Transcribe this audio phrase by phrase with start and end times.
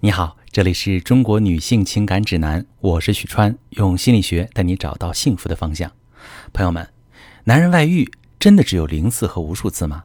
[0.00, 5.90] 你好，这里是中国女性情感指南，我是许川，用心理学带你找到幸福的方向。
[6.52, 6.88] 朋友们，
[7.42, 8.08] 男人外遇
[8.38, 10.04] 真的只有零次和无数次吗？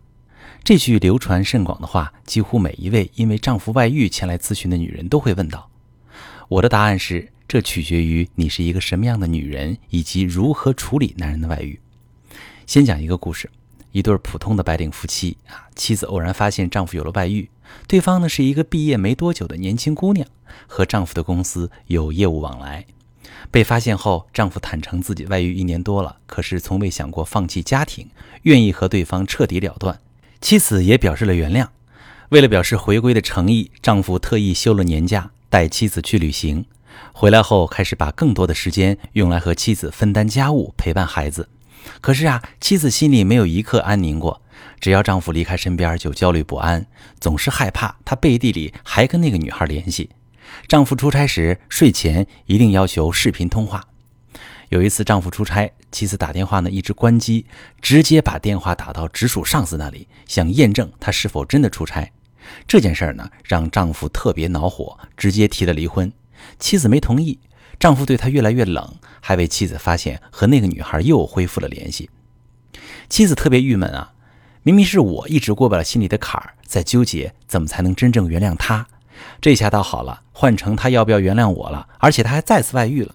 [0.64, 5.70] 这句流传甚广的话，几乎每一位因为丈夫外遇前来咨询的女人都会问到。
[6.48, 11.80] 我的答案是，这取决于你是一个什么样的女人，以及如何处理男人的外遇。
[12.66, 13.48] 先讲一个故事。
[13.94, 17.50] 一对普通的白领夫妻啊，妻子偶然发现丈夫有了外遇，
[17.88, 20.28] 对方呢是一个毕业没多久的年轻姑娘，
[20.68, 22.86] 和丈夫的公司有业务往来。
[23.52, 28.10] 被发现后，丈夫坦诚自己外遇一年多了，可是从未想过放弃家庭，
[28.44, 30.00] 愿意和对方彻底了断。
[30.42, 31.68] 妻子也表示了原谅。
[32.30, 36.66] 为了表示回归的诚意，丈夫特意休了年假，带妻子去旅行。
[37.12, 41.48] 回来后，开始把更多的时间用来和妻子分担家务，陪伴孩子。
[42.02, 44.42] 可是啊，妻子心里没有一刻安宁过。
[44.80, 46.86] 只要丈夫离开身边，就焦虑不安，
[47.20, 50.10] 总是害怕他背地里还跟那个女孩联系。
[50.68, 53.84] 丈夫出差时，睡前一定要求视频通话。
[54.70, 57.46] 有一次，丈夫出差，妻子打电话呢一直关机，
[57.82, 62.12] 直接把电话打到直属上司那里，想验证他是否真的出差。
[62.68, 66.12] 这件事呢，让丈夫特别恼火，直接提了离婚。
[66.60, 67.40] 妻子没同意。
[67.80, 72.10] 丈夫对她越来越冷，还被妻子发现和那个女孩又恢复了联系。
[73.10, 74.14] 妻子特别郁闷啊，
[74.64, 78.88] 明明是我一直过不了心里的坎儿，在纠结怎么才能真正原谅他。
[79.42, 83.14] 这下倒好了，换成他要不要原谅我了，而且他还再次外遇了。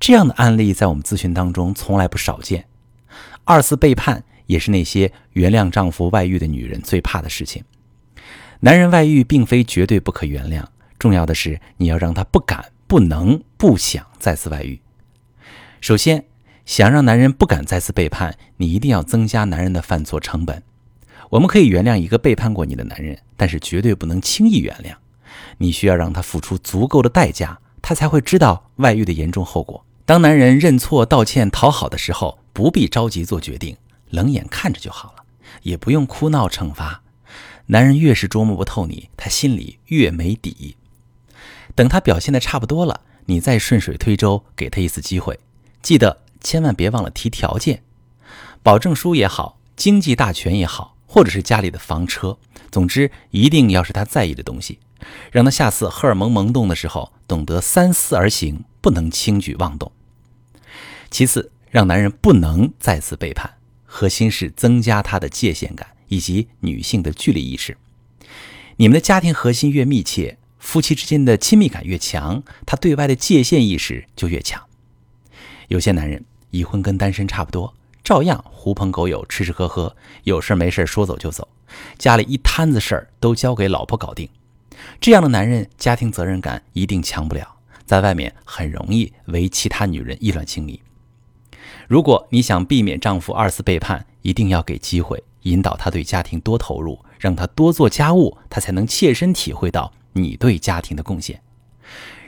[0.00, 2.66] 这样的案例在我们咨询当中从来不少见。
[3.44, 7.62] 二次背叛也是那些原谅丈夫外遇的女人最怕的事情。
[8.60, 10.64] 男人外遇并非绝对不可原谅，
[10.98, 12.64] 重要的是你要让他不敢。
[12.86, 14.80] 不能不想再次外遇。
[15.80, 16.24] 首先，
[16.66, 20.60] 想让男人不敢再次背叛，你一定要增加男人的犯错成本。
[21.30, 24.96] 我们可以原谅一个背叛过你的男人，但是绝对不能轻易原谅。
[25.58, 29.86] 你需要让他付出足够的代价，他才会知道外遇的严重后果。
[30.04, 33.76] 当男人认错、道歉、讨好的时候，不必着急做决定，
[34.10, 35.22] 冷眼看着就好了，
[35.62, 37.00] 也不用哭闹惩罚。
[37.66, 40.74] 男人越是捉摸不透你，他心里越没底。
[41.76, 45.38] 等他表现的差不多了，你再顺水推舟，给他一次机会。
[45.80, 47.82] 记得千万别忘了提条件，
[48.62, 52.38] 保证书也好，经济大权也好，或者是家里的房车，
[52.70, 54.78] 总之一定要是他在意的东西，
[55.30, 59.90] 让他下次荷尔蒙萌动的时候懂得三思而行，不能轻举妄动。
[61.10, 63.54] 其次，让男人不能再次背叛，
[63.84, 67.76] 核心是增加他的界限感以及女性的距离意识。
[68.76, 70.38] 你们的家庭核心越密切。
[70.72, 74.58] 夫妻之间的亲密感越强，他对外的界限意识就越强。
[75.68, 79.94] 有些男人已婚跟单身差不多，照样狐朋狗友吃吃喝喝，
[80.24, 81.46] 有事没事说走就走，
[81.98, 84.26] 家里一摊子事儿都交给老婆搞定。
[84.98, 87.46] 这样的男人家庭责任感一定强不了，
[87.84, 90.80] 在外面很容易为其他女人意乱情迷。
[91.86, 99.92] 如果你想避免丈夫二次背叛，一定要给机会，引导他对家庭多投入，让他多做家务，他才能切身体会到。
[100.12, 101.42] 你对家庭的贡献，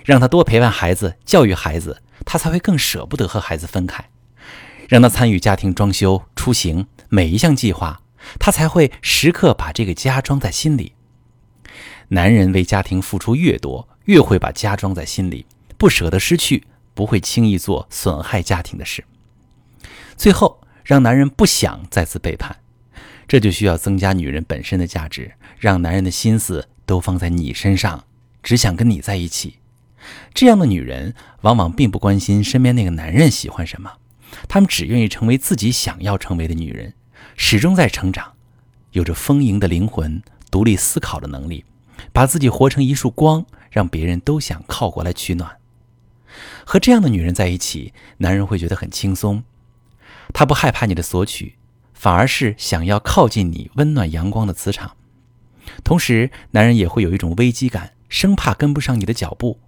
[0.05, 4.05] 让他多陪伴孩子、教育孩子，他才会更舍不得和孩子分开；
[4.89, 8.03] 让他参与家庭装修、出行每一项计划，
[8.39, 10.94] 他才会时刻把这个家装在心里。
[12.09, 15.47] 男人为家庭付出越多，越会把家装在心里，
[15.78, 19.05] 不舍得失去，不会轻易做损害家庭的事。
[20.17, 22.56] 最后，让男人不想再次背叛，
[23.27, 26.69] 这就需要增加女人本身的价值，让男人的心思。
[26.87, 28.05] 都放在你身上，
[28.43, 29.59] 只想跟你在一起。
[30.34, 33.93] 这样的女人往往并不关心身边那个男人喜欢什么，
[34.49, 36.93] 她们只愿意成为自己想要成为的女人，
[37.37, 38.33] 始终在成长，
[38.93, 41.65] 有着丰盈的灵魂、独立思考的能力，
[42.12, 45.56] 把自己活成一束光，让别人都想靠过来取暖。
[46.67, 49.44] 和这样的女人在一起，男人会觉得很轻松，
[50.34, 51.55] 他不害怕你的索取，
[51.94, 54.97] 反而是想要靠近你温暖阳光的磁场。
[55.83, 59.59] 同时，男人也会有一种危机感，生怕跟不上你的脚步。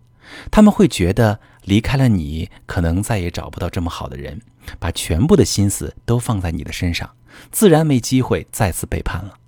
[0.50, 4.40] 他们会觉得离开了你，可能再也找不到这么好的人，
[4.78, 7.10] 把全部的心思都放在你的身上，
[7.50, 9.38] 自然没机会再次背叛了。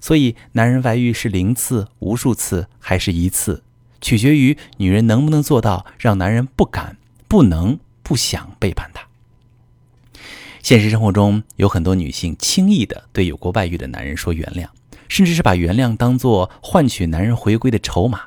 [0.00, 3.64] 所以，男人外遇是零次、无数次还是一次，
[4.00, 9.08] 取决于女人能不能做到让男人不敢、不能、不想背叛他。
[10.62, 14.68] 现实生活中，有很多女性轻易的对有过外遇的男人说原谅。
[15.12, 18.22] 甚至是把原谅当做换取男人回归的筹码，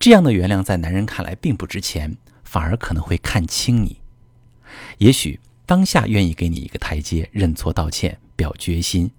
[0.00, 4.00] 这样的原谅在男人看来并不值钱，反而可能会看轻你。
[4.98, 9.12] 也许当下愿意给你一个台阶，认错道歉，表决心，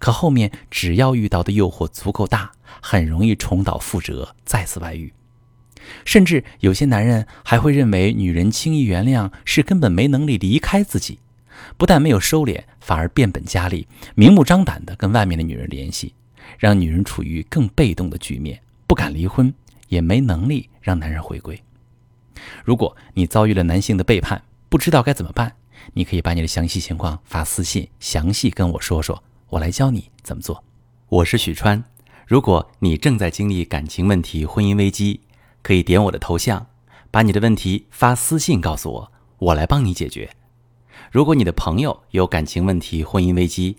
[0.00, 2.50] 可后面只要遇到的诱惑足够大，
[2.82, 5.12] 很容易重蹈覆辙，再次外遇。
[6.04, 11.20] 甚至有些男人还会认为女人轻易原谅是根本没能力离开自己，
[11.76, 16.14] 不但没有收敛，反而变本加厉，明目张胆地跟外面的女人联系，
[16.56, 19.52] 让女人处于更被动的局面，不敢离婚，
[19.88, 21.60] 也没能力让男人回归。
[22.64, 25.54] 如果你遭遇了男性的背叛，不知道该怎么办，
[25.94, 30.62] 你可以把你的详细情况发私信，详细跟我说说，我来教你怎么做。
[31.08, 31.82] 我是许川，
[32.26, 35.20] 如果你正在经历感情问题、婚姻危机，
[35.62, 36.66] 可以点我的头像，
[37.10, 40.30] 把你的问题发私信告诉我，我来帮你解决。
[41.10, 43.78] 如果你的朋友有感情问题、婚姻危机，